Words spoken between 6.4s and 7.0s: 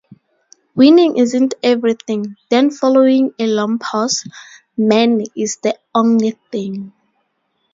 thing!